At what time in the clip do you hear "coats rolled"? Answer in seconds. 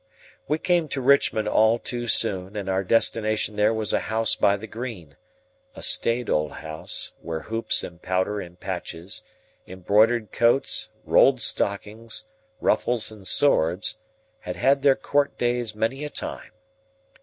10.31-11.39